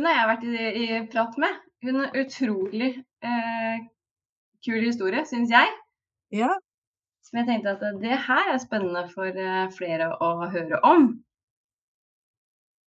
[0.00, 1.56] hun har jeg vært i, i prat med.
[1.84, 3.82] Hun har utrolig eh,
[4.64, 5.74] kul historie, syns jeg.
[6.32, 6.54] Ja.
[7.26, 11.10] Som jeg tenkte at det her er spennende for eh, flere å høre om.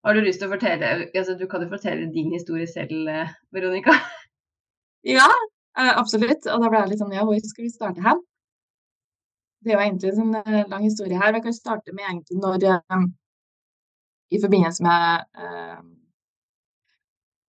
[0.04, 3.38] Har du lyst til å fortelle altså Du kan jo fortelle din historie selv, eh,
[3.54, 3.94] Veronica.
[5.06, 5.30] Ja,
[5.78, 6.48] eh, absolutt.
[6.50, 8.26] Og da ble jeg litt sånn Ja, hvor skal vi starte hen?
[9.62, 11.38] Det er jo egentlig en sånn eh, lang historie her.
[11.38, 12.72] Vi kan starte med egentlig når
[14.34, 16.00] I forbindelse med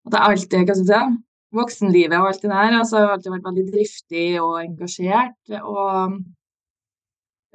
[0.07, 1.23] at jeg alltid hva skal jeg si,
[1.55, 2.77] voksenlivet og alt det der.
[2.81, 5.55] Altså, jeg har alltid vært veldig driftig og engasjert.
[5.63, 6.17] Og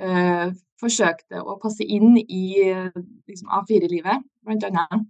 [0.08, 0.48] øh,
[0.80, 2.44] forsøkte å passe inn i
[3.28, 5.08] liksom, A4-livet, blant annet.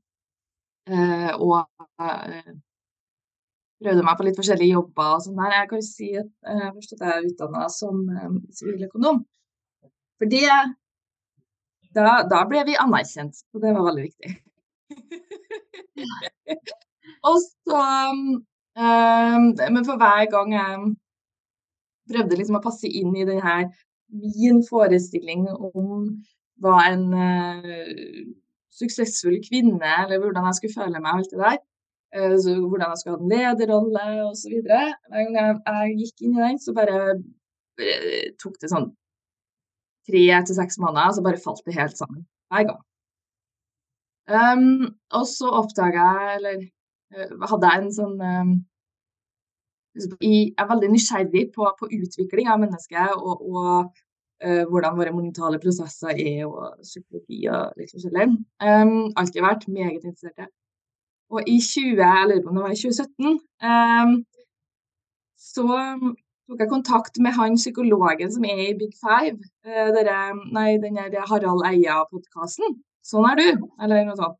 [0.90, 1.68] Uh, og
[2.02, 2.54] uh,
[3.80, 5.56] prøvde meg på litt forskjellige jobber og sånn der.
[5.60, 8.02] Jeg kan si at uh, først at jeg er utdanna som
[8.58, 9.22] siviløkonom.
[10.20, 10.48] For det
[11.94, 14.32] da, da, ble vi anerkjent, og det var veldig viktig.
[17.28, 17.84] og så
[18.80, 20.76] Men for hver gang jeg
[22.10, 23.42] prøvde liksom å passe inn i den
[24.10, 26.06] min forestilling om
[26.64, 28.22] hva en uh,
[28.80, 31.60] suksessfull kvinne, eller hvordan jeg skulle føle meg, alt det der.
[32.16, 34.56] Uh, hvordan jeg skulle ha en lederrolle osv.
[34.66, 37.00] Hver gang jeg, jeg, gikk inn i den, så bare,
[37.80, 38.90] bare tok det sånn
[40.10, 42.26] tre til seks måneder, så bare falt det helt sammen.
[42.50, 42.84] Hver gang.
[44.30, 46.64] Um, og så oppdaga jeg, eller
[47.10, 48.52] hadde jeg en sånn um,
[50.22, 53.90] jeg er veldig nysgjerrig på, på utvikling av mennesket og, og
[54.46, 58.30] uh, hvordan våre monitale prosesser er, og psykologi og litt forskjellig.
[58.64, 60.52] Um, alltid vært meget interessert.
[61.30, 64.16] Og i 20, eller det var i 2017 um,
[65.40, 65.66] så
[66.50, 69.38] tok jeg kontakt med han psykologen som er i Big Five.
[69.66, 70.20] Uh, dere,
[70.54, 72.80] nei, den der Harald Eia-podkasten.
[73.06, 74.40] Sånn er du, eller noe sånt.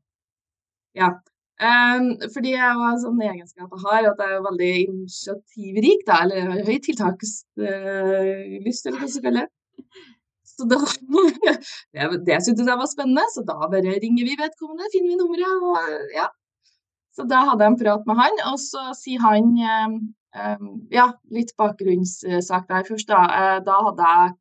[0.98, 1.14] Ja.
[1.60, 6.22] Um, fordi jeg har en sånn egenskap jeg har, at jeg er veldig initiativrik, da,
[6.24, 9.48] eller høy tiltakslyst, uh, eller hva det
[10.60, 10.78] så da,
[11.96, 15.62] det, det syntes jeg var spennende, så da bare ringer vi vedkommende, finner vi nummeret.
[15.64, 16.28] og ja.
[17.16, 21.56] Så da hadde jeg en prat med han, og så sier han um, Ja, litt
[21.58, 23.22] bakgrunnssak der først, da.
[23.28, 24.36] Uh, da hadde jeg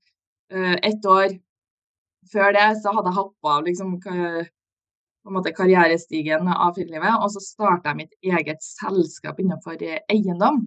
[0.54, 1.38] uh, ett år
[2.32, 3.94] før det, så hadde jeg hoppa av liksom,
[5.28, 10.62] på en måte karrierestigen av firelivet, og så starta jeg mitt eget selskap innenfor eiendom.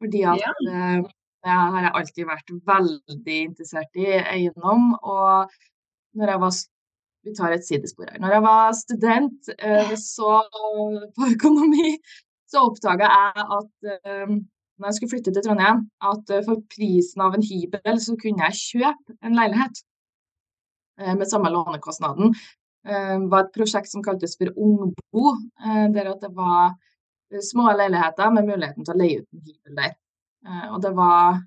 [0.00, 0.52] Fordi at ja.
[0.70, 1.08] uh,
[1.40, 4.92] det har jeg alltid vært veldig interessert i eiendom.
[5.00, 5.50] Og
[6.18, 6.54] når jeg var
[7.24, 8.20] vi tar et sidespor her.
[8.20, 10.38] Når jeg var student eh, så,
[11.16, 11.98] på økonomi,
[12.48, 14.32] så oppdaga jeg at eh,
[14.80, 18.48] når jeg skulle flytte til Trondheim, at eh, for prisen av en hybel så kunne
[18.48, 19.84] jeg kjøpe en leilighet
[21.16, 22.34] med samme lånekostnaden.
[22.80, 25.34] Det var et prosjekt som kaltes for Ungbo,
[25.92, 26.72] der at det var
[27.44, 29.92] små leiligheter med muligheten til å leie ut en hybel der.
[30.46, 31.40] Eh, og det var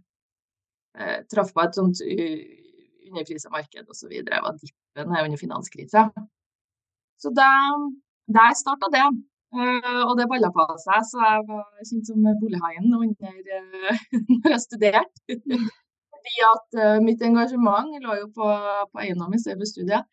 [0.97, 4.13] eh, Traff på et sånt underprisa marked osv.
[4.25, 6.07] Det var dippen under finanskrisa.
[7.21, 7.51] Så da,
[8.27, 9.05] der starta det.
[9.53, 13.67] Og det balla på seg, så jeg var kjent som bolighaien under
[14.39, 15.37] når jeg studerte.
[15.37, 18.47] Fordi at mitt engasjement lå jo på,
[18.89, 20.09] på eiendom i stedet for studiet.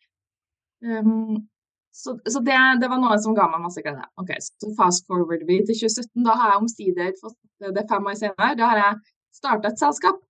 [0.81, 1.47] Um,
[1.91, 4.03] så, så det, det, var noe som ga meg masse glede.
[4.21, 6.23] Ok, Så fast forward vi til 2017.
[6.25, 8.53] Da har jeg omsider fått det fem år senere.
[8.59, 9.01] Da har jeg
[9.35, 10.21] starta et selskap.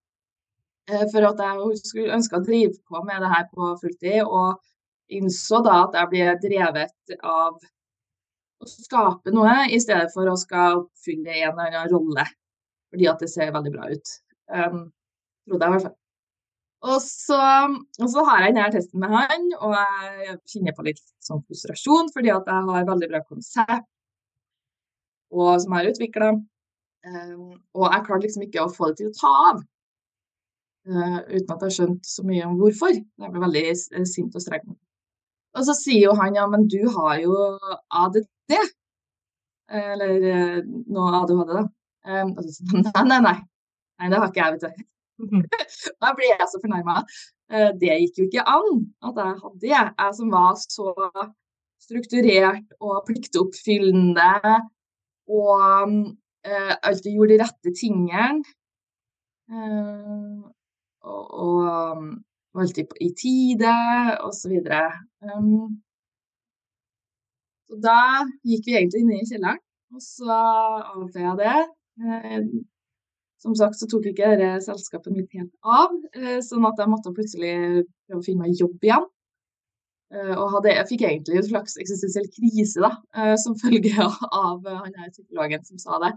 [0.90, 4.24] Eh, for at jeg skulle ønske å drive på med det her på fulltid.
[4.26, 4.58] Og
[5.12, 7.62] innså da at jeg ble drevet av
[8.62, 12.26] å skape noe, i stedet for å skal oppfylle en eller annen rolle.
[12.92, 14.14] Fordi at det ser veldig bra ut.
[14.52, 14.86] Um,
[15.48, 16.01] trodde jeg i hvert fall.
[16.82, 17.38] Og så,
[18.02, 22.10] og så, har jeg denne testen med han, og jeg kjenner på litt sånn frustrasjon
[22.14, 23.86] fordi at jeg har veldig bra konsept
[25.32, 26.32] og, som jeg har utvikla.
[26.32, 26.48] Um,
[27.12, 27.44] ehm,
[27.78, 29.62] og jeg klarte liksom ikke å få det til å ta av.
[30.90, 32.98] Uh, uten at jeg har skjønt så mye om hvorfor.
[32.98, 34.76] Jeg ble veldig sint og streng.
[35.58, 37.38] Og så sier jo han ja, men du har jo
[38.02, 38.58] ADD.
[39.72, 40.60] Eller uh,
[40.92, 41.66] noe ADHD, da.
[42.10, 43.38] Um, og så, nei, nei, nei.
[44.02, 44.91] Nei, det har ikke jeg, vet du.
[46.02, 47.02] da ble jeg så fornærma.
[47.52, 49.74] Eh, det gikk jo ikke an at jeg hadde det.
[49.74, 50.94] Jeg som var så
[51.82, 54.60] strukturert og pliktoppfyllende
[55.32, 55.94] og
[56.48, 58.44] uh, alltid gjorde de rette tingene.
[59.52, 60.52] Uh,
[61.02, 62.10] og, og um,
[62.56, 63.76] alltid i tide,
[64.28, 64.58] osv.
[65.24, 65.82] Um,
[67.68, 68.00] så da
[68.48, 69.62] gikk vi egentlig inn i kjelleren,
[69.96, 70.40] og så
[70.96, 71.58] avfeia det.
[72.02, 72.62] Uh,
[73.42, 77.14] som sagt så tok ikke dette selskapet mitt helt av, eh, sånn at jeg måtte
[77.16, 77.56] plutselig
[78.06, 79.08] prøve å finne meg jobb igjen.
[80.12, 84.66] Uh, og hadde, jeg fikk egentlig en slags eksistensiell krise da, uh, som følge av
[84.68, 86.10] han her psykologen som sa det.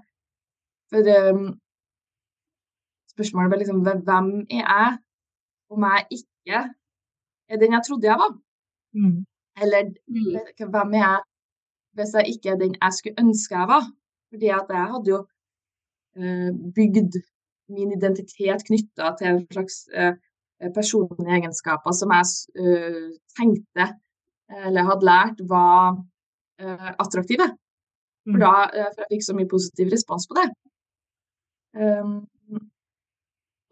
[0.90, 1.44] For um,
[3.14, 4.96] spørsmålet ble liksom hvem er jeg
[5.74, 6.64] om jeg ikke
[7.54, 8.34] er den jeg trodde jeg var?
[8.98, 9.22] Mm.
[9.62, 10.66] Eller mm.
[10.74, 11.22] hvem er jeg
[11.94, 13.86] hvis jeg ikke er den jeg skulle ønske jeg var?
[14.34, 15.20] Fordi at jeg hadde jo
[16.14, 17.16] bygd
[17.74, 19.80] min identitet knytta til en slags
[20.64, 22.24] Eh, personlige egenskaper som jeg
[22.62, 23.86] uh, tenkte
[24.64, 25.96] eller hadde lært var
[27.00, 27.46] attraktive.
[28.24, 28.42] For, mm.
[28.42, 28.52] da,
[28.92, 30.44] for jeg fikk så mye positiv respons på det.
[31.74, 32.12] Um,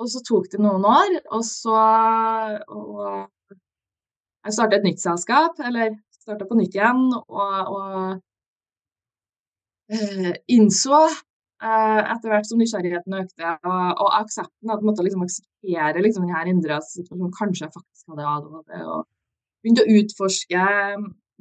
[0.00, 1.76] og så tok det noen år, og så
[2.66, 3.28] og
[4.42, 7.92] Jeg starta et nytt selskap, eller starta på nytt igjen, og, og
[10.50, 11.22] innså Eh,
[11.62, 16.78] etter hvert som nysgjerrigheten økte og, og aksepten, at måtte liksom akseptere liksom, denne indre
[16.86, 19.04] situasjonen, kanskje jeg faktisk hadde ADHD, og
[19.62, 20.64] begynte å utforske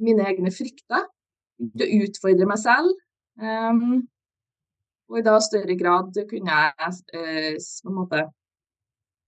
[0.02, 1.08] mine egne frykter.
[1.58, 2.92] Begynte å utfordre meg selv.
[3.42, 4.02] Um,
[5.10, 8.22] og i da større grad kunne jeg uh, på en måte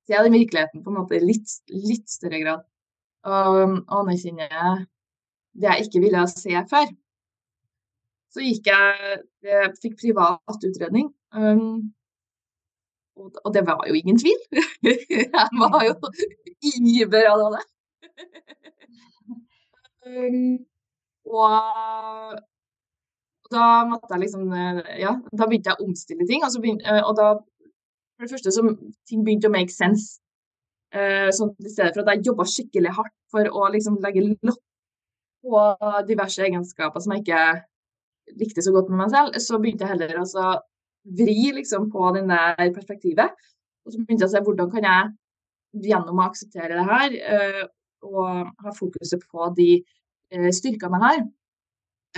[0.04, 2.66] se den virkeligheten på en måte litt, litt større grad.
[3.24, 4.48] Og anerkjenne
[5.54, 6.90] det jeg ikke ville se før.
[8.34, 11.12] Så gikk jeg, jeg fikk privat utredning.
[11.30, 11.92] Um,
[13.14, 14.40] og, og, det var jo ingen tvil.
[15.30, 15.94] jeg var jo
[16.64, 17.62] iver av det.
[20.08, 20.56] um,
[21.30, 22.40] og
[23.54, 24.50] da måtte jeg liksom
[24.98, 26.42] Ja, da begynte jeg å omstille ting.
[26.42, 28.64] Og, begynte, og da For det første så
[29.06, 30.18] ting begynte å make sense.
[30.94, 34.58] Uh, sånn I stedet for at jeg jobba skikkelig hardt for å liksom legge lokk
[35.44, 35.62] på
[36.08, 37.46] diverse egenskaper som jeg ikke
[38.38, 40.54] likte så godt med meg selv, så begynte jeg heller å
[41.18, 43.34] vri liksom, på den der perspektivet.
[43.84, 45.12] Og så begynte jeg å se hvordan kan jeg
[45.90, 47.64] gjennom å akseptere det her uh,
[48.04, 51.24] og ha fokuset på de uh, styrkene jeg har,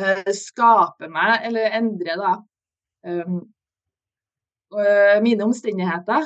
[0.02, 2.36] uh, skape meg eller endre da
[5.22, 6.24] mine omstendigheter,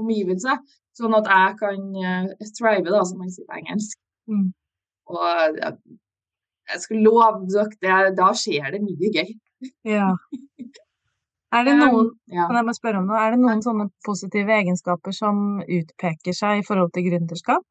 [0.00, 0.56] omgivelser,
[0.96, 1.82] sånn at jeg kan
[2.56, 4.00] thrive, da, som man sier på engelsk.
[4.32, 4.46] Mm.
[5.12, 5.60] Og
[6.72, 7.46] jeg skal love
[7.82, 9.32] dere, da skjer det mye gøy.
[9.86, 10.10] Ja.
[11.54, 12.46] Er det noen, ja.
[12.48, 16.62] kan jeg bare spørre om noe, er det noen sånne positive egenskaper som utpeker seg
[16.62, 17.64] i forhold til gründerskap?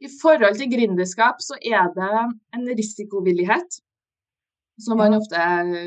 [0.00, 2.12] I forhold til gründerskap så er det
[2.56, 3.80] en risikovillighet
[4.80, 5.40] som man ofte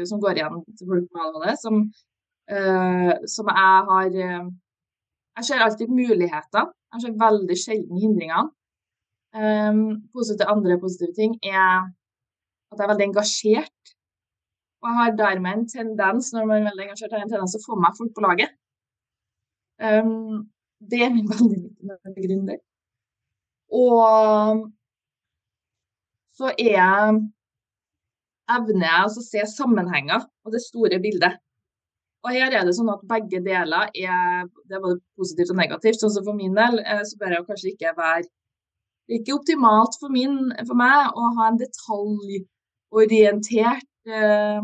[0.06, 1.80] som går igjen til folk med ADHD, som,
[2.54, 4.52] uh, som jeg har uh,
[5.34, 6.68] Jeg ser alltid muligheter.
[6.94, 8.52] Jeg ser veldig sjelden hindringene.
[9.34, 11.90] Um, positive, andre positive ting er
[12.72, 13.94] at jeg er veldig engasjert.
[14.84, 17.64] Og jeg har dermed en tendens når man er veldig engasjert, har en tendens å
[17.64, 18.54] få meg folk på laget.
[19.82, 20.44] Um,
[20.92, 22.60] det er min veldig viktige gründer.
[23.74, 24.68] Og
[26.38, 27.18] så er jeg
[28.54, 31.40] evner jeg å se sammenhenger og det store bildet.
[32.24, 36.00] Og her er det sånn at begge deler er, det er både positivt og negativt.
[36.00, 38.30] Sånn som for min del eh, så bør jeg kanskje ikke være
[39.04, 44.62] det er ikke optimalt for, min, for meg å ha en detaljorientert eh,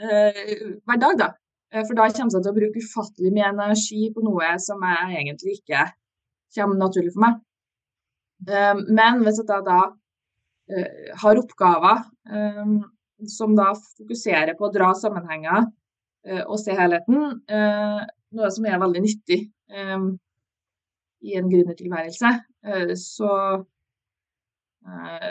[0.00, 1.28] eh, hverdag, da.
[1.74, 5.04] Eh, for da kommer jeg til å bruke ufattelig mye energi på noe som jeg
[5.20, 5.82] egentlig ikke
[6.56, 7.34] kommer naturlig for meg.
[8.48, 9.80] Eh, men hvis jeg da, da
[10.72, 11.96] eh, har oppgaver
[12.32, 12.74] eh,
[13.30, 15.62] som da fokuserer på å dra sammenhenger
[16.48, 17.44] og se helheten,
[18.32, 22.30] noe som er veldig nyttig i en gründertilværelse,
[22.96, 23.73] så Eh,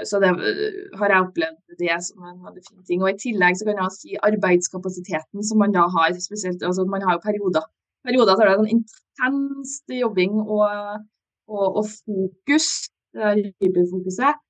[0.10, 3.04] så det eh, har jeg opplevd det som en fin ting.
[3.04, 6.14] Og I tillegg så kan jeg si arbeidskapasiteten som man da har.
[6.28, 7.66] spesielt, altså Man har jo perioder.
[8.08, 10.66] Perioder så er det sånn intenst jobbing og,
[11.48, 12.68] og, og fokus.
[13.14, 14.42] Det er hyperfokuset.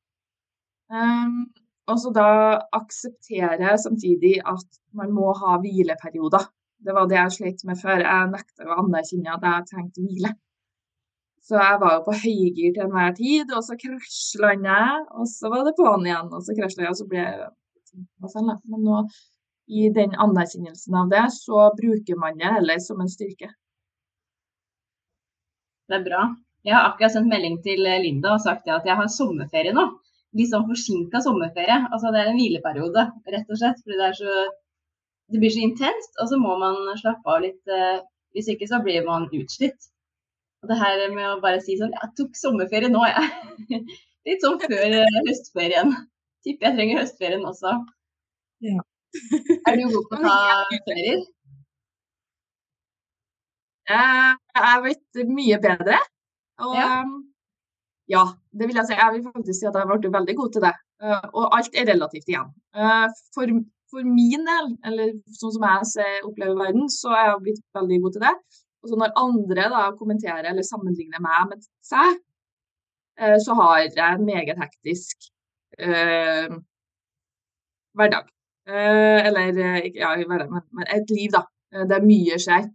[0.93, 1.51] Um,
[1.91, 2.29] og så da
[2.71, 6.47] akseptere samtidig at man må ha hvileperioder.
[6.83, 8.05] Det var det jeg slet med før.
[8.07, 10.31] Jeg nekta å anerkjenne at jeg trengte hvile.
[11.43, 15.51] Så jeg var jo på høygir til enhver tid, og så krasjlanda jeg, og så
[15.51, 19.01] var det på'n igjen, og så krasjlanda jeg, og så ble jeg Men nå,
[19.67, 23.51] i den anerkjennelsen av det, så bruker man det heller som en styrke.
[25.91, 26.23] Det er bra.
[26.63, 29.83] Jeg har akkurat sendt melding til Linda og sagt at jeg har sommerferie nå.
[30.39, 31.75] Litt sånn forsinka sommerferie.
[31.91, 33.03] Altså det er en hvileperiode,
[33.35, 33.81] rett og slett.
[33.83, 34.43] Fordi det er så
[35.31, 37.61] Det blir så intenst, og så må man slappe av litt.
[37.71, 38.01] Eh,
[38.35, 39.87] hvis ikke så blir man utslitt.
[40.63, 43.81] Og det her med å bare si sånn Jeg tok sommerferie nå, jeg.
[44.27, 45.91] Litt sånn før eh, høstferien.
[46.47, 47.73] Tipper jeg trenger høstferien også.
[48.63, 48.85] Ja.
[49.67, 50.37] Er du god på å ta
[50.87, 51.25] ferier?
[53.91, 55.99] Jeg er blitt mye bedre.
[56.63, 56.87] Og ja.
[57.03, 57.13] Um,
[58.11, 58.95] Ja, det vil jeg si.
[58.99, 60.73] Jeg vil faktisk si at jeg har blitt veldig god til det.
[61.03, 62.49] Uh, og alt er relativt igjen.
[63.35, 63.51] For,
[63.91, 68.15] for, min del, eller sånn som jeg opplever verden, så er jeg blitt veldig god
[68.15, 68.33] til det.
[68.83, 72.19] Og så når andre da kommenterer eller sammenligner meg med seg,
[73.21, 75.29] uh, så har jeg en meget hektisk
[77.97, 78.27] hverdag.
[78.67, 79.57] eller
[79.95, 81.41] ja, hverdag, men, et liv, da.
[81.89, 82.67] Der mye skjer.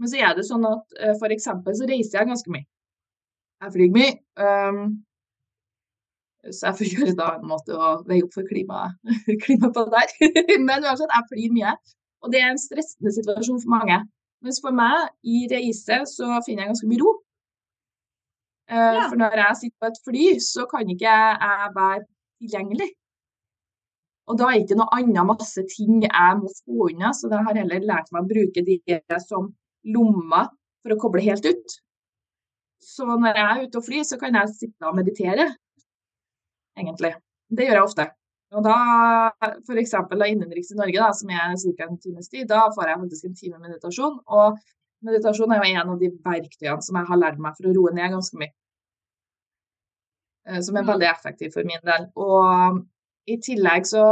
[0.00, 2.64] Men så er det sånn at for eksempel så reiser jeg ganske mye.
[3.62, 4.14] Jeg flyr mye.
[4.40, 4.80] Um,
[6.52, 8.98] så jeg får gjøre da en måte å veie opp for klimaet
[9.44, 10.58] klima på det der.
[10.68, 11.74] Men uansett, jeg flyr mye.
[12.24, 14.00] Og det er en stressende situasjon for mange.
[14.44, 17.14] Mens for meg, i reise, så finner jeg ganske mye ro.
[18.66, 19.06] Uh, ja.
[19.06, 22.04] For når jeg sitter på et fly, så kan ikke jeg være
[22.42, 22.90] tilgjengelig.
[24.26, 27.44] Og da er det ikke noe annet masse ting jeg må få unna, så da
[27.46, 28.78] har jeg heller lært meg å bruke de
[29.22, 29.52] som
[29.86, 30.48] lommer
[30.82, 31.76] for å koble helt ut.
[32.82, 35.46] Så når jeg er ute og flyr, så kan jeg sitte og meditere,
[36.78, 37.14] egentlig.
[37.48, 38.08] Det gjør jeg ofte.
[38.54, 38.76] Og da,
[39.66, 39.94] f.eks.
[40.28, 41.88] innenriks i Norge, da, som er ca.
[41.88, 44.20] en times tid, da får jeg faktisk en time meditasjon.
[44.26, 44.60] Og
[45.06, 47.94] meditasjon er jo en av de verktøyene som jeg har lært meg for å roe
[47.96, 48.54] ned ganske mye.
[50.46, 50.90] Eh, som er mm.
[50.92, 52.06] veldig effektiv for min del.
[52.22, 52.84] Og
[53.26, 54.04] i tillegg så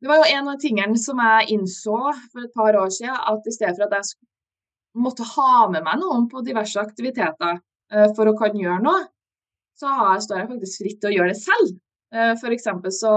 [0.00, 1.98] Det var jo en av tingene som jeg innså
[2.32, 5.96] for et par år siden, at i stedet for at jeg måtte ha med meg
[6.02, 9.06] noen på diverse aktiviteter uh, for å kunne gjøre noe,
[9.80, 9.88] så
[10.26, 11.72] står jeg faktisk fritt til å gjøre det selv.
[12.14, 13.10] For eksempel så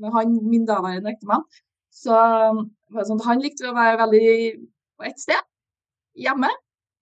[0.00, 1.42] med han, min daværende ektemann,
[1.92, 2.16] så
[2.88, 4.28] det sånn han likte å være veldig
[4.96, 5.42] på ett sted
[6.16, 6.48] hjemme.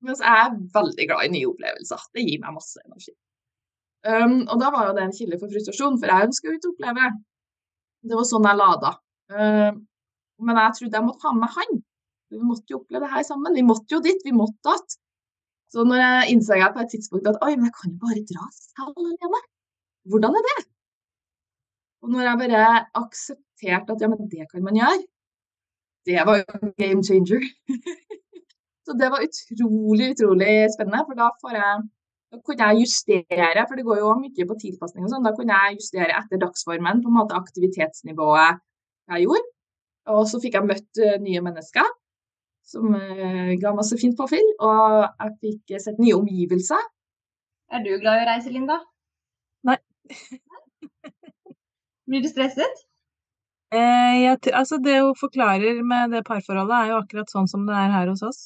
[0.02, 2.06] Mens jeg er veldig glad i nye opplevelser.
[2.16, 3.12] Det gir meg masse energi.
[4.08, 6.72] Um, og da var jo det en kilde for frustrasjon, for jeg ønska ikke å
[6.72, 7.10] oppleve.
[8.08, 8.94] Det var sånn jeg lada.
[9.34, 9.82] Um,
[10.40, 11.80] men jeg trodde jeg måtte ha med han.
[12.32, 13.58] Vi måtte jo oppleve det her sammen.
[13.58, 14.96] Vi måtte jo dit, vi måtte att.
[15.70, 18.24] Så når jeg innså jeg på et tidspunkt at oi, men jeg kan jo bare
[18.26, 19.42] dra selv alene.
[20.10, 20.58] Hvordan er det?
[22.00, 22.66] Og når jeg bare
[23.02, 25.00] aksepterte at ja, men det kan man gjøre,
[26.08, 27.44] det var jo game changer.
[28.86, 31.80] så det var utrolig, utrolig spennende, for da får jeg
[32.30, 35.56] da kunne jeg justere, for det går jo mye på tilpasning og sånn, da kunne
[35.64, 38.60] jeg justere etter dagsformen på en måte aktivitetsnivået
[39.10, 39.48] jeg gjorde.
[40.14, 41.88] Og så fikk jeg møtt uh, nye mennesker
[42.70, 44.46] som ga ga masse fint påfyll.
[44.62, 46.86] Og jeg fikk sett nye omgivelser.
[47.74, 48.78] Er du glad i å reise, Linda?
[49.66, 49.78] Nei.
[52.10, 52.86] Blir du stresset?
[53.70, 57.76] Eh, jeg, altså det hun forklarer med det parforholdet, er jo akkurat sånn som det
[57.78, 58.40] er her hos oss.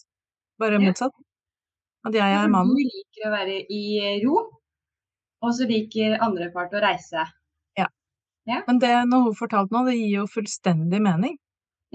[0.61, 0.83] Bare ja.
[0.85, 1.15] motsatt.
[2.05, 2.77] At jeg er mannen.
[2.77, 3.85] Du liker å være i
[4.27, 4.43] ro,
[5.41, 7.25] og så liker andre part å reise.
[7.81, 7.87] Ja.
[8.51, 8.61] ja.
[8.67, 11.39] Men det når hun fortalte nå, det gir jo fullstendig mening.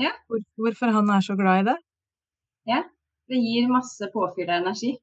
[0.01, 0.15] Ja.
[0.31, 1.77] Hvor, hvorfor han er så glad i det.
[2.71, 2.81] Ja.
[3.29, 4.95] Det gir masse påfyll av energi.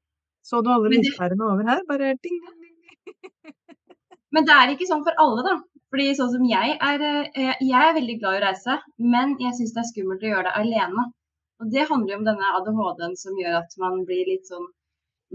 [0.43, 1.79] Så du alle lyspærene over her?
[1.87, 3.55] Bare ding, ding, ding.
[4.35, 5.55] Men det er ikke sånn for alle, da.
[5.91, 8.79] Fordi sånn som jeg er, eh, jeg er veldig glad i å reise,
[9.13, 11.05] men jeg syns det er skummelt å gjøre det alene.
[11.61, 14.67] Og det handler jo om denne ADHD-en som gjør at man blir litt sånn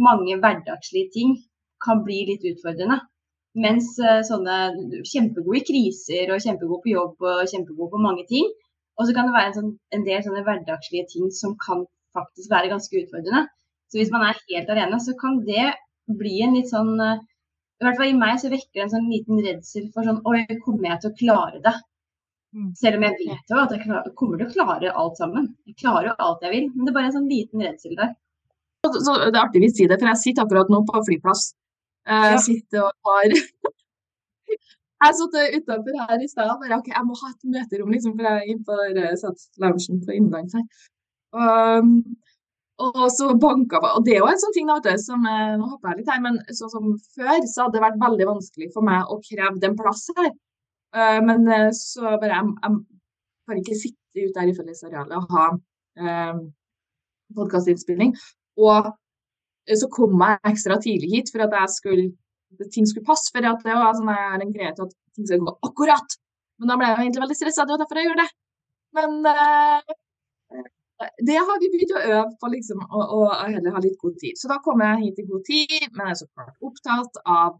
[0.00, 1.32] Mange hverdagslige ting
[1.84, 2.96] kan bli litt utfordrende.
[3.60, 4.54] Mens eh, sånne
[5.04, 8.46] kjempegode i kriser og kjempegode på jobb og kjempegode på mange ting.
[8.96, 11.84] Og så kan det være en, sånn, en del sånne hverdagslige ting som kan
[12.16, 13.42] faktisk være ganske utfordrende.
[13.92, 15.66] Så hvis man er helt alene, så kan det
[16.22, 17.20] bli en litt sånn eh,
[17.82, 20.44] I hvert fall i meg så vekker det en sånn liten redsel for sånn Oi,
[20.62, 21.72] kommer jeg til å klare det?
[22.54, 22.68] Mm.
[22.78, 25.48] Selv om jeg vet jo at jeg kommer til å klare alt sammen.
[25.66, 28.12] Jeg klarer jo alt jeg vil, men det er bare en sånn liten redsel der.
[28.86, 31.48] Så, så det er artig vi sier det, for jeg sitter akkurat nå på flyplass.
[32.06, 32.40] Jeg ja.
[32.46, 33.36] sitter og har
[35.02, 38.12] Jeg satt utenfor her i stad og bare OK, jeg må ha et møterom, liksom,
[38.14, 38.76] for jeg er inne på
[39.64, 40.84] loungen på innlandet her.
[41.34, 41.88] Um,
[42.80, 45.56] og så banka Og det er jo en sånn ting da, vet du, som eh,
[45.60, 48.70] Nå hopper jeg litt her, men sånn som før så hadde det vært veldig vanskelig
[48.74, 50.32] for meg å kreve den plass her.
[50.92, 52.48] Uh, men eh, så bare jeg
[53.48, 56.42] kan ikke sitte ute der i fellesarealet og ha uh,
[57.36, 58.12] podkastinnspilling.
[58.60, 58.90] Og
[59.78, 62.06] så kom jeg ekstra tidlig hit for at jeg skulle,
[62.74, 63.30] ting skulle passe.
[63.32, 66.18] For at det var sånn, jeg har en greie til at ting skal gå akkurat.
[66.60, 68.32] Men da ble jeg egentlig veldig stressa, det var derfor jeg gjorde det.
[68.98, 69.96] Men uh,
[71.28, 74.38] det har vi begynt å øve på, liksom, og, og, heller ha litt god tid.
[74.40, 77.54] Så da kommer jeg hit i god tid, men jeg er så klart opptatt av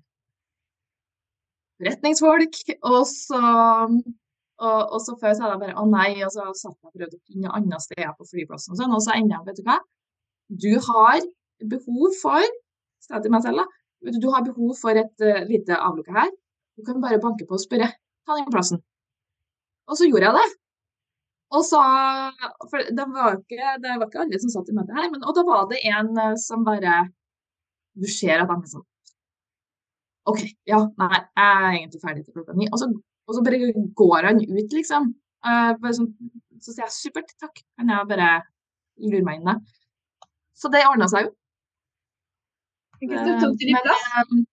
[1.81, 2.59] forretningsfolk.
[2.93, 6.91] Og så, og, og så før sa jeg bare å nei, og så satt jeg
[6.91, 9.63] og prøvde å finne andre steder på flyplassen og sånn, og så ender jeg vet
[9.63, 9.79] du hva,
[10.63, 11.31] du har
[11.73, 12.53] behov for
[13.03, 13.67] sa til meg selv da,
[14.23, 16.31] du har behov for et uh, lite avlukke her.
[16.79, 17.91] Du kan bare banke på og spørre.
[18.27, 18.83] Ta den plassen.
[19.91, 20.62] Og så gjorde jeg det.
[21.53, 21.81] Og så,
[22.71, 25.37] for det var, ikke, det var ikke alle som satt i møtet her, men, og
[25.37, 27.03] da var det en eh, som bare
[27.93, 28.87] Du ser at han er sånn
[30.31, 30.41] OK,
[30.71, 32.69] ja, nei, jeg er egentlig ferdig til klokka ni.
[32.71, 32.87] Og så,
[33.27, 35.09] og så bare går han ut, liksom.
[35.43, 36.13] Uh, sånn,
[36.63, 38.29] så sier jeg supert, takk, kan jeg bare
[39.03, 39.57] lure meg inn da.
[40.55, 41.33] Så det ordna seg jo.
[43.03, 44.07] Ikke du tok din plass?
[44.15, 44.45] Men,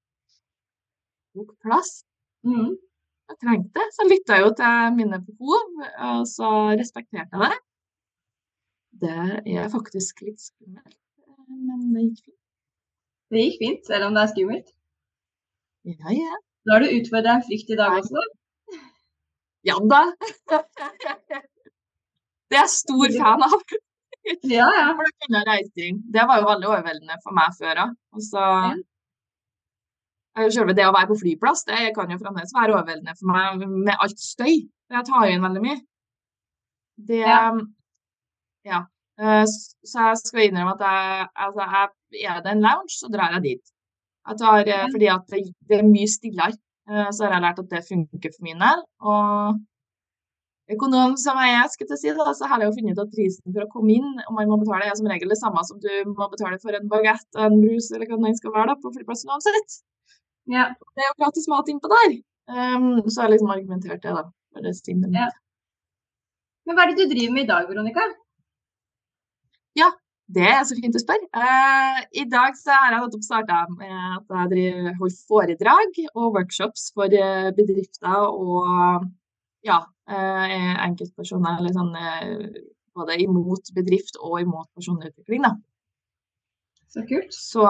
[1.37, 1.91] tok plass?
[2.49, 2.71] Mm.
[3.29, 3.87] Jeg trengte det.
[3.95, 5.67] Så lytta jeg jo til mine behov,
[6.09, 7.59] og så respekterte jeg det.
[9.01, 10.97] Det er faktisk litt skummelt,
[11.47, 12.37] men det gikk fint.
[13.29, 14.73] Det gikk fint, selv om det er skummelt?
[15.87, 16.39] Ja, ja.
[16.65, 18.25] Da har du utfordra en frykt i dag også?
[19.67, 20.01] Ja da.
[22.49, 23.55] Det er jeg stor fan av.
[24.49, 24.87] Ja, ja.
[26.15, 27.95] Det var jo veldig overveldende for meg før òg.
[28.17, 28.43] Og så
[30.53, 33.95] Selve det å være på flyplass det kan jo fremdeles være overveldende for meg med
[33.95, 34.55] alt støy.
[34.89, 35.79] Jeg tar inn veldig mye.
[37.09, 37.41] Det Ja.
[38.67, 38.79] ja.
[39.19, 39.45] Eh,
[39.91, 43.45] så jeg skal innrømme at jeg, altså jeg, er det en lounge, så drar jeg
[43.49, 43.73] dit.
[44.29, 46.55] Jeg tar, eh, fordi at det, det er mye stillere.
[46.89, 48.85] Eh, så har jeg lært at det funker for min del.
[49.11, 49.59] Og
[50.75, 53.13] økonom som jeg er, skal jeg si, da, så har jeg jo funnet ut at
[53.15, 55.81] prisen for å komme inn, om man må betale, er som regel det samme som
[55.83, 58.79] du må betale for en bagett og en brus eller hva det skal være da,
[58.79, 59.79] på flyplassen uansett.
[60.49, 60.65] Ja.
[60.95, 62.17] Det er jo gratis mat innpå der.
[62.49, 64.25] Um, så har jeg liksom argumentert det, da.
[64.53, 64.73] For det
[65.13, 65.29] ja.
[66.65, 68.05] Men hva er det du driver med i dag, Veronica?
[69.77, 69.91] Ja,
[70.33, 71.29] det er så fint å spørre.
[71.37, 76.35] Uh, I dag så har jeg nettopp starta med at jeg driver, holder foredrag og
[76.39, 79.07] workshops for uh, bedrifter og
[79.65, 81.61] ja, uh, enkeltpersoner.
[81.61, 81.93] Eller sånn,
[82.97, 85.45] både imot bedrift og imot personutvikling.
[85.45, 85.53] Da.
[86.89, 87.33] Så kult.
[87.37, 87.65] Så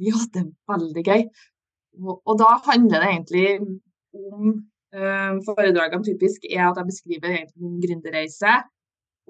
[0.00, 1.24] ja, det er veldig gøy.
[1.98, 3.46] Og, da handler det egentlig
[4.14, 4.52] om
[5.46, 8.54] Foredragene typisk er at jeg beskriver egentlig min gründerreise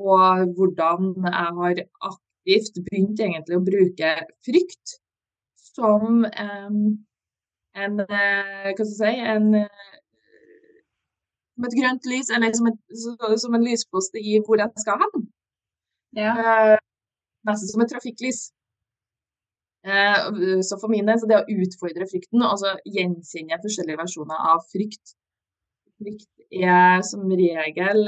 [0.01, 4.13] og hvordan jeg har aktivt begynt egentlig å bruke
[4.47, 4.95] frykt
[5.71, 6.79] som um,
[7.81, 9.51] en eh, Hva skal jeg si en,
[11.55, 12.81] Som et grønt lys, eller som, et,
[13.45, 15.27] som en lyspost i hvor jeg skal hen.
[16.17, 16.33] Ja.
[16.35, 16.77] Uh,
[17.47, 18.49] nesten som et trafikklys.
[19.81, 24.67] Uh, så for min del, så det å utfordre frykten, altså gjenkjenne forskjellige versjoner av
[24.69, 25.15] frykt
[26.01, 28.07] Frykt er som regel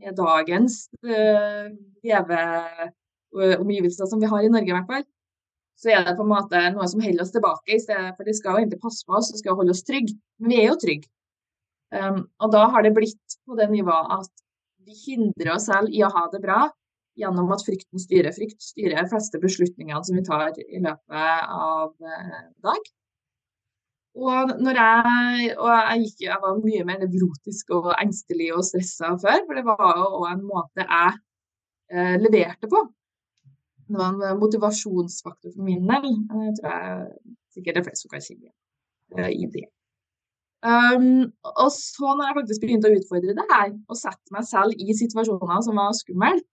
[0.00, 1.68] med dagens uh,
[2.04, 5.04] leveomgivelser som vi har i Norge, i hvert fall,
[5.80, 7.76] så er det på en måte noe som holder oss tilbake.
[7.76, 10.16] i stedet For de skal jo egentlig passe på oss, de skal holde oss trygge.
[10.40, 11.10] Men vi er jo trygge.
[11.94, 14.32] Um, og da har det blitt på det nivået at
[14.84, 16.64] vi hindrer oss selv i å ha det bra
[17.18, 18.34] gjennom at frykten styrer.
[18.34, 22.92] Frykt styrer de fleste beslutningene som vi tar i løpet av uh, dag.
[24.14, 29.40] Og, jeg, og jeg, gikk, jeg, var mye mer nevrotisk og engstelig og stressa før,
[29.48, 31.16] for det var jo en måte jeg
[31.90, 32.84] eh, leverte på.
[33.88, 36.06] Det var en motivasjonsfaktor for min del.
[36.30, 37.08] Jeg tror jeg
[37.56, 38.52] sikkert det er flest som kan kjenne
[39.18, 39.66] uh, i det.
[40.64, 44.78] Um, og så når jeg faktisk begynte å utfordre det her, og sette meg selv
[44.80, 46.46] i situasjoner som var skumle, um,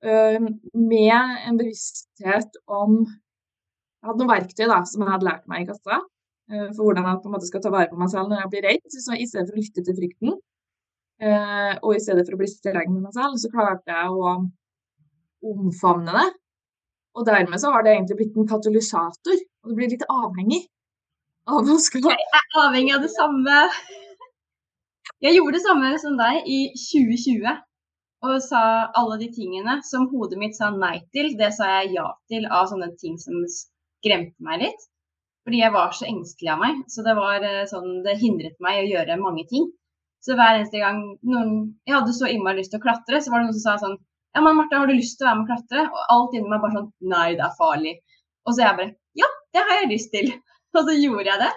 [0.00, 5.68] med en bevissthet om Jeg hadde noen verktøy da, som jeg hadde lært meg i
[5.68, 5.98] kassa,
[6.50, 8.52] Eh, for hvordan jeg på en måte skal ta vare på meg selv når jeg
[8.54, 8.86] blir redd.
[8.90, 10.34] Så i stedet for å lytte til frykten,
[11.22, 14.34] eh, og i stedet for å bli streng med meg selv, så klarte jeg å
[15.50, 16.26] omfavne det.
[17.18, 20.64] Og dermed så har det egentlig blitt en katalysator, og du blir litt avhengig
[21.50, 23.62] av å skal Jeg er avhengig av det samme.
[25.22, 27.62] Jeg gjorde det samme som deg i 2020.
[28.28, 28.62] Og sa
[29.00, 32.68] alle de tingene som hodet mitt sa nei til, det sa jeg ja til av
[32.68, 34.88] sånne ting som skremte meg litt.
[35.46, 36.82] Fordi jeg var så engstelig av meg.
[36.92, 39.70] Så det var eh, sånn, det hindret meg å gjøre mange ting.
[40.20, 41.54] Så hver eneste gang noen,
[41.88, 43.98] jeg hadde så innmari lyst til å klatre, så var det noen som sa sånn
[44.36, 45.86] Ja, men Martha, har du lyst til å være med og klatre?
[45.88, 47.96] Og alt inni meg bare sånn Nei, det er farlig.
[48.44, 50.30] Og så jeg bare Ja, det har jeg lyst til.
[50.76, 51.50] Og så gjorde jeg det.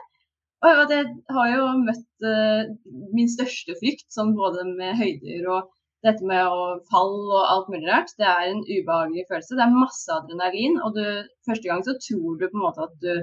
[0.64, 2.72] Og jeg har jo møtt uh,
[3.14, 5.68] min største frykt, sånn både med høyder og
[6.04, 8.12] dette med å fall og alt mulig rart.
[8.20, 9.56] Det er en ubehagelig følelse.
[9.56, 11.06] Det er masse adrenalin, og du,
[11.48, 13.14] første gang så tror du på en måte at du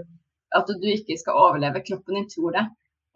[0.59, 1.83] at du ikke skal overleve.
[1.87, 2.65] Kroppen din tror det.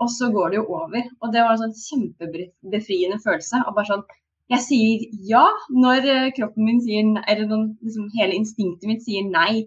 [0.02, 1.08] Og så går det jo over.
[1.22, 3.62] Og det var en sånn kjempebefriende følelse.
[3.66, 4.06] Og bare sånn
[4.52, 7.48] Jeg sier ja når eh, kroppen min sier nei, eller
[7.80, 9.62] liksom hele instinktet mitt sier nei.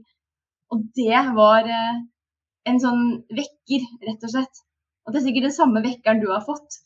[0.70, 2.04] Og det var eh,
[2.70, 3.08] en sånn
[3.40, 4.62] vekker, rett og slett.
[5.08, 6.78] Og det er sikkert den samme vekkeren du har fått.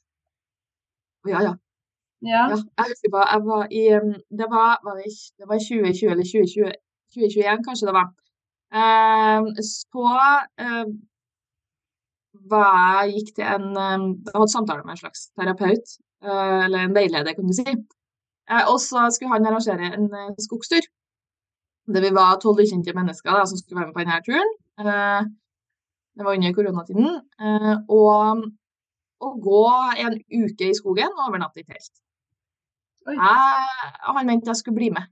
[1.27, 1.51] Ja, ja.
[2.21, 2.43] Ja.
[2.51, 3.83] ja jeg husker bare, jeg var i
[4.39, 6.73] Det var, var det, det var 2020 eller 2020,
[7.13, 8.07] 2021, kanskje det var.
[8.71, 10.05] Uh, så
[10.63, 10.91] ehm,
[12.51, 16.95] jeg gikk til en ehm, Jeg hadde samtale med en slags terapeut, uh, eller en
[16.95, 17.75] veileder, kan du si.
[18.51, 20.87] Eh, og så skulle han arrangere en eh, skogstur.
[21.93, 24.51] Det vi var tolv ukjente mennesker da, som skulle være med på denne turen.
[26.15, 27.07] Det var under koronatiden.
[27.99, 28.43] Og
[29.21, 29.63] å gå
[30.03, 31.91] en uke i skogen og overnatte i telt.
[33.09, 35.09] Jeg, han mente jeg skulle bli med.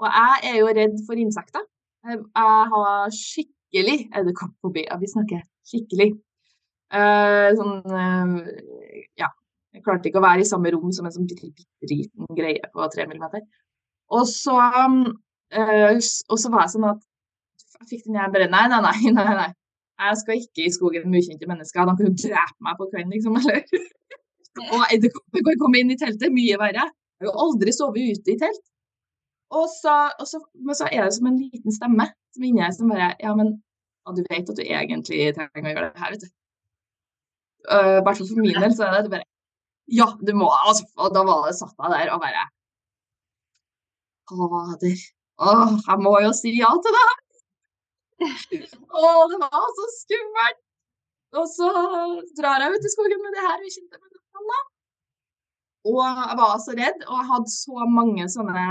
[0.00, 1.64] Og jeg er jo redd for insekter.
[2.08, 4.86] Jeg, jeg har skikkelig edderkoppfobi.
[4.88, 6.14] Ja, vi snakker skikkelig.
[6.90, 8.40] Uh, sånn uh,
[9.20, 9.30] Ja.
[9.70, 13.04] Jeg klarte ikke å være i samme rom som en sånn liten greie på tre
[13.06, 13.44] millimeter.
[14.10, 15.04] Og så, um,
[15.54, 17.04] uh, og så var jeg sånn at
[17.80, 19.50] jeg fikk den jeg bare nei, nei, nei, nei, nei.
[20.00, 21.86] Jeg skal ikke i skogen med ukjente mennesker.
[21.86, 23.36] De kan jo drepe meg på kvelden, liksom.
[23.38, 23.86] Eller?
[24.58, 26.32] Og edderkopper kan komme inn i teltet.
[26.34, 26.88] Mye verre.
[27.20, 28.62] Jeg har jo aldri sovet ute i telt.
[29.50, 32.74] Og så, og så, men så er det som en liten stemme som inni her
[32.74, 33.56] som bare Ja, men
[34.06, 36.28] ja, du vet at du egentlig trenger å gjøre det her, vet du.
[37.68, 39.26] Uh, I for min del så er det bare
[39.90, 42.46] Ja, du må altså, Og da var det satt jeg der og bare
[44.30, 45.00] Fader.
[45.42, 47.08] Åh, jeg må jo si ja til det!
[48.22, 50.60] Å, det var så skummelt!
[51.40, 51.70] Og så
[52.38, 53.98] drar jeg ut i skogen med det her ukjente
[54.40, 54.66] menneskene.
[55.90, 58.64] Og jeg var så redd, og jeg hadde så mange sånne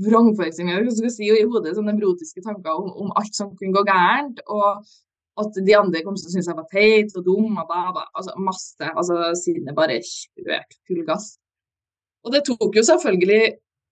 [0.00, 4.42] vrangforestillinger si, i hodet, sånne nevrotiske tanker om, om, alt som kunne gå gærent.
[4.46, 4.84] Og
[5.40, 8.06] at de andre kom til å synes jeg var teit og dum og baba.
[8.14, 8.92] Altså masse.
[8.92, 9.32] Altså
[9.66, 11.32] det bare kjørte full gass.
[12.26, 13.42] Og det tok jo selvfølgelig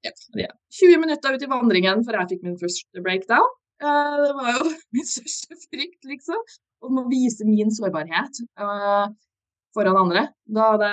[0.07, 3.55] ja, 20 minutter ut i vandringen før jeg fikk min første breakdown.
[3.83, 6.43] Uh, det var jo min største frykt, liksom.
[6.87, 9.09] Om å vise min sårbarhet uh,
[9.79, 10.27] foran andre.
[10.59, 10.91] Det,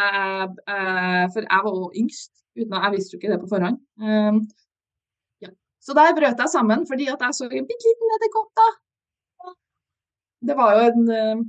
[0.69, 3.81] uh, for jeg var også yngst, uten jeg visste jo ikke det på forhånd.
[5.43, 5.49] Ja.
[5.83, 8.69] Så der brøt jeg sammen fordi at jeg så en bitte liten edderkopp, da.
[10.45, 11.45] Det var jo en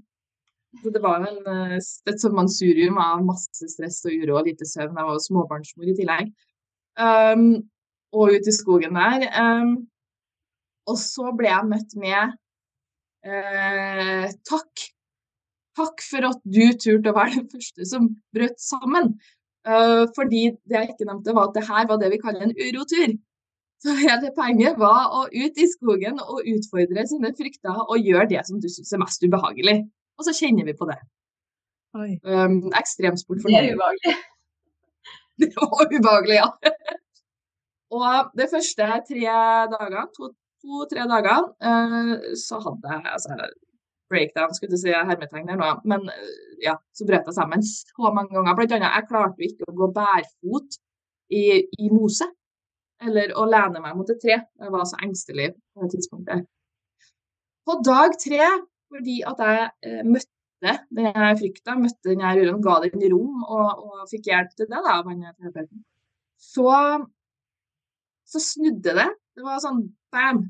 [0.84, 4.96] det var jo en, et mansurium av masse stress og uro og lite søvn.
[4.96, 6.32] Jeg var jo småbarnsmor i tillegg.
[7.00, 7.46] Um,
[8.16, 9.26] og ute i skogen der.
[9.36, 9.86] Um,
[10.86, 12.36] og så ble jeg møtt med
[13.26, 14.86] uh, takk.
[15.76, 19.14] Takk for at du turte å være den første som brøt sammen.
[19.66, 22.54] Uh, fordi det jeg ikke nevnte, var at det her var det vi kaller en
[22.54, 23.16] urotur.
[23.82, 28.46] Så hele poenget var å ut i skogen og utfordre sine frykter og gjøre det
[28.48, 29.76] som du syns er mest ubehagelig.
[30.16, 30.96] Og så kjenner vi på det.
[31.96, 34.16] Um, ekstremsport for Det er ubehagelig.
[35.40, 36.46] Det var ubehagelig, ja.
[37.92, 39.34] og de første tre
[39.72, 40.30] dagene, to,
[40.64, 43.50] to-tre dager uh, så hadde jeg altså,
[44.12, 48.12] breakdown, skulle du si, hermetegn her nå, men uh, ja, så brøt jeg sammen så
[48.14, 48.56] mange ganger.
[48.58, 50.78] Blant annet, jeg klarte ikke å gå bærfot
[51.34, 52.28] i, i mose,
[53.02, 54.38] eller å lene meg mot et tre.
[54.46, 56.46] Jeg var så engstelig på det tidspunktet.
[57.66, 58.46] På dag tre,
[58.94, 64.04] fordi at jeg eh, møtte denne frykta, møtte denne uroen, ga den rom og, og,
[64.10, 65.82] fikk hjelp til det da, av terapeuten,
[66.40, 66.70] så,
[68.30, 69.08] så snudde det.
[69.36, 69.82] Det var sånn
[70.14, 70.46] bam!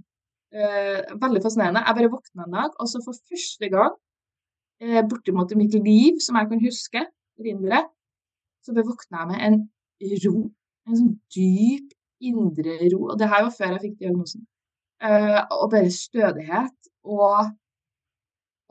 [0.55, 1.83] Eh, veldig fascinerende.
[1.87, 3.95] Jeg bare våkna en dag, og så for første gang
[4.81, 7.03] eh, bortimot i mitt liv som jeg kan huske,
[7.43, 7.81] rindere,
[8.63, 9.57] så bare våkna jeg med en
[10.25, 10.35] ro.
[10.87, 13.01] En sånn dyp indre ro.
[13.11, 14.47] Og det her var før jeg fikk diagnosen.
[15.03, 16.79] Eh, og bare stødighet.
[17.05, 17.51] Og,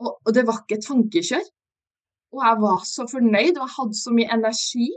[0.02, 1.44] og, og, det var ikke tankekjør.
[2.34, 4.88] Og jeg var så fornøyd, og jeg hadde så mye energi.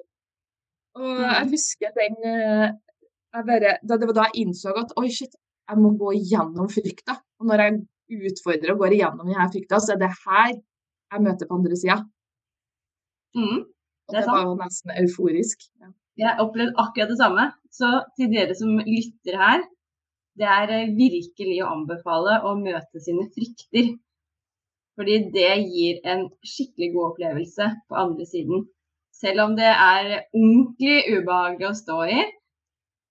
[1.00, 1.52] Og jeg mm.
[1.54, 2.70] husker den eh,
[3.30, 5.36] jeg bare, da Det var da jeg innså at oi, shit,
[5.70, 7.20] jeg må gå igjennom frykta.
[7.40, 11.50] Og når jeg utfordrer og går igjennom denne frykta, så er det her jeg møter
[11.50, 11.98] på andre sida.
[13.38, 13.66] Mm,
[14.10, 15.66] det, det var jo nesten euforisk.
[15.82, 15.92] Ja.
[16.20, 17.46] Jeg har opplevd akkurat det samme.
[17.72, 19.64] Så til dere som lytter her,
[20.40, 23.94] det er eh, virkelig å anbefale å møte sine frykter.
[25.00, 28.66] Fordi det gir en skikkelig god opplevelse på andre siden.
[29.16, 32.20] Selv om det er ordentlig ubehagelig å stå i,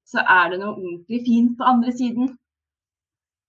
[0.08, 2.30] så er det noe ordentlig fint på andre siden.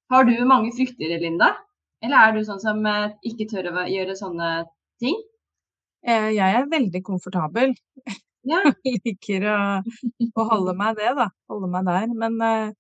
[0.10, 1.54] Har du mange frykter, Linda?
[2.02, 4.50] Eller er du sånn som eh, ikke tør å gjøre sånne
[5.02, 5.18] ting?
[6.08, 7.76] Eh, jeg er veldig komfortabel.
[8.48, 8.62] Ja.
[8.88, 9.58] Jeg liker å,
[10.32, 11.28] å, holde meg det, da.
[11.52, 12.08] Holde meg der.
[12.16, 12.72] Men, eh,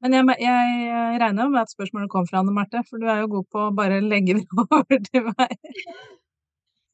[0.00, 3.32] men jeg, jeg, regner med at spørsmålet kom fra Anne Marte, for du er jo
[3.34, 5.56] god på å bare legge det over til meg.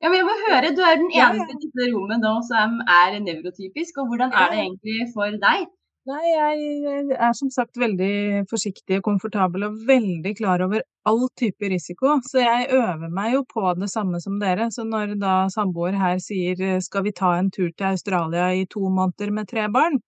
[0.00, 3.20] Ja, men jeg må høre, Du er den eneste i dette rommet nå som er
[3.20, 4.00] nevrotypisk.
[4.00, 5.68] og Hvordan er det egentlig for deg?
[6.06, 11.66] Nei, jeg er som sagt veldig forsiktig og komfortabel og veldig klar over all type
[11.72, 12.20] risiko.
[12.22, 14.68] Så jeg øver meg jo på det samme som dere.
[14.70, 18.86] Så når da samboer her sier skal vi ta en tur til Australia i to
[18.86, 19.98] måneder med tre barn,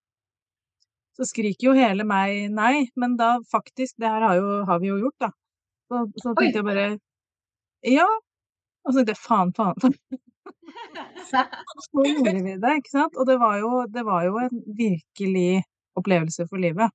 [1.18, 2.86] så skriker jo hele meg nei.
[2.94, 5.30] Men da faktisk, det her har, jo, har vi jo gjort, da.
[5.90, 6.86] Så, så tenkte jeg bare
[7.90, 8.06] ja.
[8.86, 9.82] Og så tenkte jeg faen, faen.
[9.82, 10.22] faen.
[11.88, 13.18] så gjorde vi det, ikke sant.
[13.18, 15.64] Og det var jo, det var jo en virkelig
[16.00, 16.90] opplevelse for livet.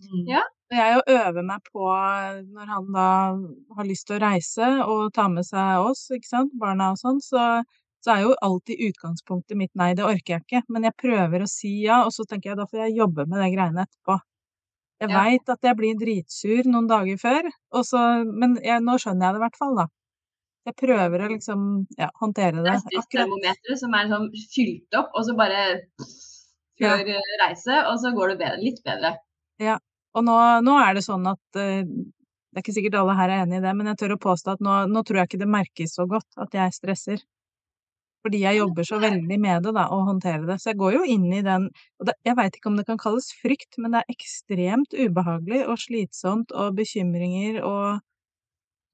[0.00, 0.26] Mm.
[0.26, 1.82] Ja, Jeg øver meg på,
[2.54, 3.06] når han da
[3.78, 7.20] har lyst til å reise og ta med seg oss, ikke sant, barna og sånn,
[7.22, 7.62] så
[8.06, 11.48] så er jo alltid utgangspunktet mitt nei, det orker jeg ikke, men jeg prøver å
[11.50, 14.18] si ja, og så tenker jeg da får jeg jobbe med de greiene etterpå.
[15.02, 15.16] Jeg Ja.
[15.16, 19.36] veit at jeg blir dritsur noen dager før, og så men jeg nå skjønner jeg
[19.36, 19.86] det i hvert fall, da.
[20.70, 21.66] Jeg prøver å liksom,
[21.98, 22.76] ja, håndtere Det det.
[22.76, 25.62] er Akkurat stresstermometeret som er sånn fylt opp, og så bare
[26.80, 27.22] før ja.
[27.44, 29.16] reise, og så går det bedre, litt bedre.
[29.62, 29.78] Ja,
[30.16, 30.34] Og nå
[30.64, 33.64] nå er det sånn at, eh, det er ikke sikkert alle her er enig i
[33.64, 36.06] det, men jeg tør å påstå at nå nå tror jeg ikke det merkes så
[36.08, 37.24] godt at jeg stresser.
[38.26, 40.56] Fordi jeg jobber så veldig med det da, og håndterer det.
[40.58, 41.68] Så jeg går jo inn i den
[42.00, 45.60] og det jeg veit ikke om det kan kalles frykt, men det er ekstremt ubehagelig
[45.68, 48.00] og slitsomt og bekymringer og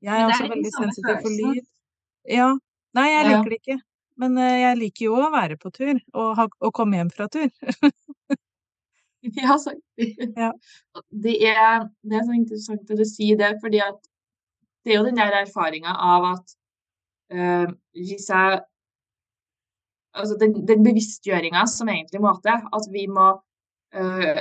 [0.02, 1.64] Jeg er, er også veldig sensitiv for lyd.
[2.28, 2.50] Ja.
[2.98, 3.78] Nei, jeg liker det ikke.
[4.20, 7.28] Men, eh, jeg liker jo å være på tur og ha og komme hjem fra
[7.32, 7.48] tur.
[9.22, 9.82] Ja, sant.
[10.42, 10.50] Ja.
[11.24, 14.00] Det er det er så interessant at du sier det, fordi at
[14.82, 16.54] det er jo den der erfaringa av at,
[17.32, 18.60] øh, hvis jeg
[20.12, 23.28] Altså den den bevisstgjøringa som egentlig må til, at vi må,
[23.96, 24.40] øh,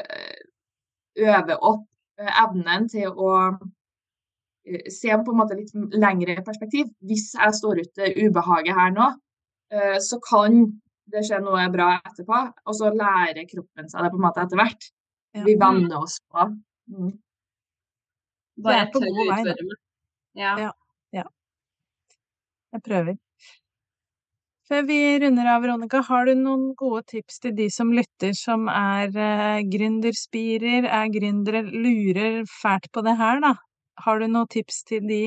[1.16, 1.86] øve opp,
[2.20, 3.30] evnen til å,
[4.92, 6.92] se på en måte litt lengre perspektiv.
[7.00, 9.08] Hvis jeg står ut ubehaget her nå,
[10.04, 10.64] så kan
[11.12, 14.60] det skje noe bra etterpå, og så lærer kroppen seg det på en måte etter
[14.60, 14.88] hvert.
[15.36, 15.44] Ja.
[15.48, 16.48] Vi venner oss på.
[16.92, 17.12] Mm.
[18.62, 19.76] Bare er på tør å god vei, meg.
[20.40, 20.54] Ja.
[21.16, 21.28] Ja.
[22.72, 23.20] Jeg prøver.
[24.72, 28.70] Før vi runder av, Veronica, har du noen gode tips til de som lytter, som
[28.72, 33.58] er eh, gründerspirer, er gründere, lurer fælt på det her, da?
[34.06, 35.26] Har du noen tips til de?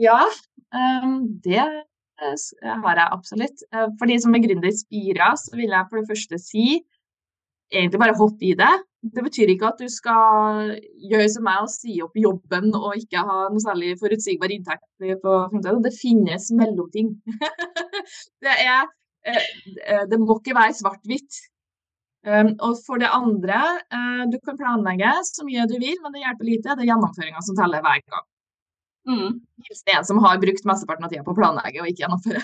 [0.00, 0.22] Ja,
[0.72, 1.76] um, det eh,
[2.84, 3.64] har jeg absolutt.
[3.72, 6.66] Eh, For de som er gründerspira, så vil jeg for det første si
[7.70, 8.70] egentlig bare hopp i det.
[9.00, 10.74] Det betyr ikke at du skal
[11.10, 14.84] gjøre som meg og si opp jobben og ikke ha noe særlig forutsigbar inntekt
[15.22, 15.36] på.
[15.86, 17.14] Det finnes mellomting.
[18.44, 18.82] det er
[19.24, 19.46] eh,
[19.86, 21.46] eh, Det må ikke være svart-hvitt.
[22.20, 23.60] Um, og for det andre,
[23.96, 26.74] eh, du kan planlegge så mye du vil, men det hjelper lite.
[26.76, 28.26] Det er gjennomføringa som teller hver gang.
[29.08, 29.40] Mm.
[29.66, 32.42] Hils en som har brukt mesteparten av tida på å planlegge og ikke gjennomføre.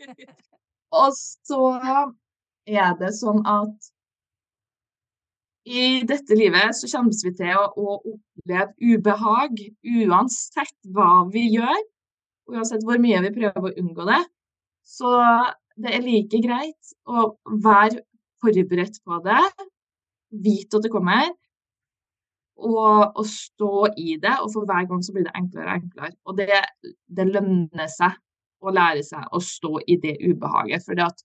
[1.00, 1.62] og så
[2.70, 3.90] er det sånn at
[5.70, 11.82] i dette livet så kommer vi til å, å oppleve ubehag uansett hva vi gjør.
[12.50, 14.22] Uansett hvor mye vi prøver å unngå det.
[14.82, 15.10] Så
[15.80, 18.02] det er like greit å være
[18.40, 19.42] forberedt på det,
[20.30, 21.28] vite at det kommer,
[22.60, 24.36] og, og stå i det.
[24.44, 26.14] Og for hver gang så blir det enklere og enklere.
[26.28, 26.60] Og det,
[27.16, 28.16] det lønner seg
[28.60, 30.84] å lære seg å stå i det ubehaget.
[30.86, 31.22] For at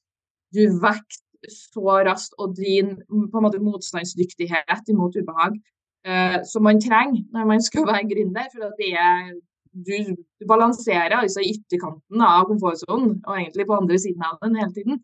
[0.56, 5.60] du vokser så raskt, og din på en måte motstandsdyktighet imot ubehag
[6.08, 8.48] eh, som man trenger når man skal være gründer.
[8.54, 9.36] For at det er
[9.76, 14.56] du, du balanserer altså i ytterkanten av komfortsonen, og egentlig på andre siden av den
[14.62, 15.02] hele tiden.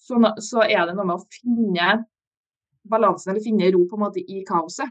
[0.00, 1.98] Så, så er det noe med å finne
[2.88, 4.90] balansen, eller finne ro på en måte i kaoset.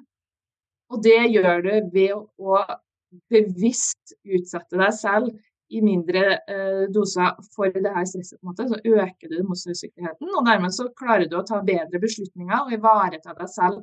[0.91, 2.57] Og det gjør du ved å,
[3.31, 5.31] bevisst utsette deg selv
[5.71, 8.39] i mindre eh, doser for det her stresset.
[8.39, 11.99] på en måte, Så øker du motstandsdyktigheten, og dermed så klarer du å ta bedre
[11.99, 13.81] beslutninger og ivareta deg selv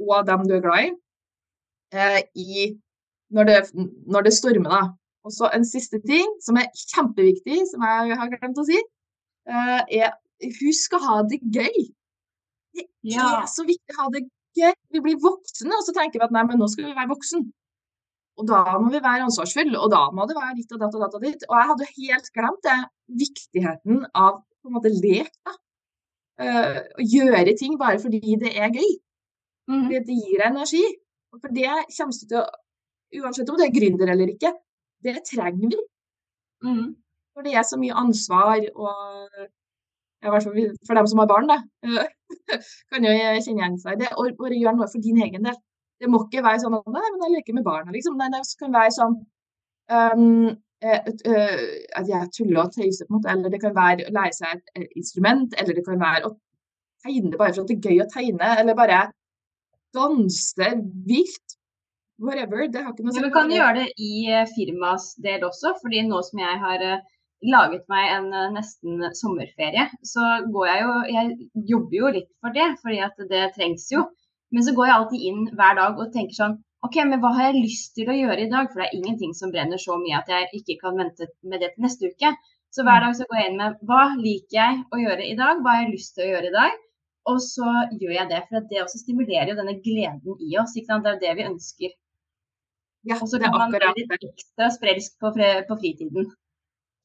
[0.00, 0.90] og dem du er glad i,
[1.92, 2.66] eh, i
[3.32, 3.58] når, det,
[4.08, 4.70] når det stormer.
[4.70, 4.82] da.
[5.24, 8.80] Og så en siste ting som er kjempeviktig, som jeg har glemt å si,
[9.48, 10.16] eh, er
[10.60, 11.88] husk å ha det gøy.
[12.74, 13.42] Det Ja.
[13.42, 14.24] er så viktig å ha det
[14.58, 14.74] gøy.
[14.94, 17.44] Vi blir voksne, og så tenker vi at nei, men nå skal vi være voksen.
[18.40, 21.04] Og da må vi være ansvarsfulle, og da må det være ditt og datt og
[21.04, 21.44] datt og ditt.
[21.48, 22.78] Og jeg hadde helt glemt det,
[23.20, 25.32] viktigheten av på en måte lek.
[25.44, 25.56] da.
[26.40, 28.90] Uh, Å gjøre ting bare fordi det er gøy.
[29.70, 29.86] Mm.
[29.92, 30.84] Det gir deg energi.
[31.34, 32.48] Og for det kommer du til å
[33.10, 34.52] Uansett om det er gründer eller ikke,
[35.02, 35.78] det trenger vi.
[36.62, 36.92] Mm.
[37.34, 39.40] For det er så mye ansvar og
[40.20, 41.58] i hvert fall for dem som har barn, da.
[42.92, 44.10] kan jo kjenne igjen seg i det.
[44.20, 45.56] Og bare gjøre noe for din egen del.
[46.00, 48.18] Det må ikke være sånn at nei, men jeg leker med barna, liksom.
[48.20, 49.16] Nei, det kan være sånn
[49.92, 53.32] um, at jeg tuller og tøyser, på en måte.
[53.32, 56.36] Eller det kan være å lære seg et, instrument, eller det kan være å
[57.04, 59.00] tegne bare for at det er gøy å tegne, eller bare
[59.96, 60.70] danse
[61.08, 61.56] vilt.
[62.20, 62.66] Whatever.
[62.68, 63.24] Det har ikke noe å si.
[63.24, 65.72] men kan gjøre det i eh, firmas del også?
[65.80, 66.84] Fordi nå som jeg har
[67.42, 70.24] laget meg en eh, nesten sommerferie, så
[70.54, 74.04] går jeg jo Jeg jobber jo litt for det, fordi at det trengs jo.
[74.50, 77.50] Men så går jeg alltid inn hver dag og tenker sånn OK, men hva har
[77.50, 78.70] jeg lyst til å gjøre i dag?
[78.70, 81.74] For det er ingenting som brenner så mye at jeg ikke kan vente med det
[81.74, 82.32] til neste uke.
[82.72, 85.60] Så hver dag så går jeg inn med hva liker jeg å gjøre i dag?
[85.60, 86.78] Hva har jeg lyst til å gjøre i dag?
[87.30, 90.72] Og så gjør jeg det, for det også stimulerer jo denne gleden i oss.
[90.76, 91.04] ikke sant?
[91.04, 91.96] Det er jo det vi ønsker.
[93.10, 95.32] Ja, Og så kan man bli litt ekstra sprelsk på,
[95.68, 96.32] på fritiden.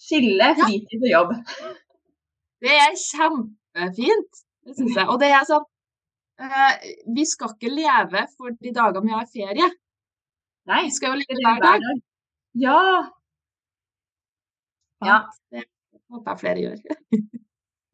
[0.02, 1.34] Skille fritid og jobb.
[2.66, 5.08] Det er kjempefint, det syns jeg.
[5.12, 5.66] Og det er sånn
[6.42, 9.68] eh, Vi skal ikke leve for de dagene vi har ferie.
[10.72, 12.00] Nei, Vi skal jo leve hver dag.
[12.64, 12.80] Ja.
[15.06, 15.20] ja.
[15.52, 15.66] Det
[16.10, 16.80] håper jeg flere gjør.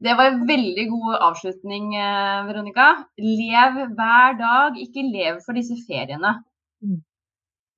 [0.02, 2.88] Det var en veldig god avslutning, eh, Veronica.
[3.22, 6.32] Lev hver dag, ikke lev for disse feriene.
[6.82, 7.04] Mm.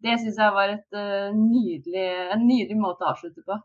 [0.03, 2.05] Det syns jeg var eh, nydelig,
[2.35, 3.57] en nydelig måte å avslutte på.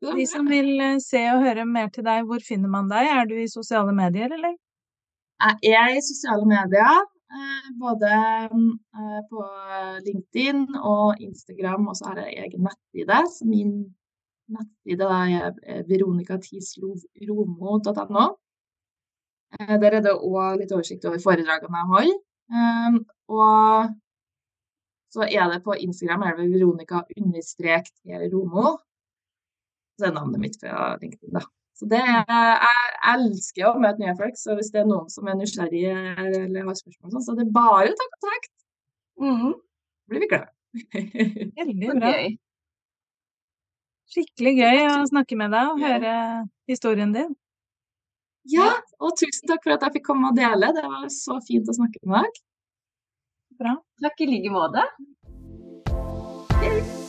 [0.00, 3.04] De som vil eh, se og høre mer til deg, hvor finner man deg?
[3.12, 4.54] Er du i sosiale medier, eller?
[5.64, 7.00] Jeg er i sosiale medier,
[7.36, 9.38] eh, både eh, på
[10.06, 13.18] LinkedIn og Instagram, og så har jeg egen nettside.
[13.36, 13.72] Så min
[14.50, 15.52] nettside er
[15.88, 18.24] veronikatislov.romo.no.
[19.60, 22.18] Eh, Der er det òg litt oversikt over foredragene jeg holder.
[22.56, 22.90] Eh,
[23.30, 23.94] Og
[25.14, 27.86] så er det på Instagram er det Veronica understrek
[28.32, 28.66] Romo.
[30.00, 31.42] Så er navnet mitt fra LinkedIn, da.
[31.76, 35.38] Så det jeg elsker å møte nye folk, så hvis det er noen som er
[35.38, 38.52] nysgjerrig eller har spørsmål, sånn, så det er bare å ta kontakt.
[39.20, 39.54] Mm.
[40.12, 40.50] Blir vi glad.
[41.60, 42.12] Veldig bra.
[42.12, 42.36] gøy.
[44.10, 46.14] Skikkelig gøy å snakke med deg og høre
[46.70, 47.32] historien din.
[48.50, 50.72] ja, og tusen takk for at jeg fikk komme og dele.
[50.76, 52.40] Det var så fint å snakke med deg.
[53.60, 53.76] Bra.
[54.04, 54.88] Takk i like måte.
[56.60, 56.99] Yay.